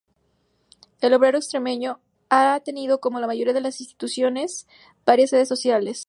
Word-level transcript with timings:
El 0.99 1.13
Obrero 1.13 1.37
Extremeño 1.37 1.99
ha 2.31 2.59
tenido, 2.65 2.99
como 2.99 3.19
la 3.19 3.27
mayoría 3.27 3.53
de 3.53 3.61
las 3.61 3.81
instituciones, 3.81 4.65
varias 5.05 5.29
sedes 5.29 5.47
sociales. 5.47 5.99